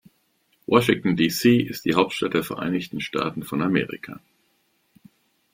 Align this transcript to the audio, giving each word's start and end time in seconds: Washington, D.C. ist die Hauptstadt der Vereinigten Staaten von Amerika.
Washington, 0.65 1.15
D.C. 1.15 1.57
ist 1.59 1.85
die 1.85 1.93
Hauptstadt 1.93 2.33
der 2.33 2.41
Vereinigten 2.43 3.01
Staaten 3.01 3.43
von 3.43 3.61
Amerika. 3.61 4.19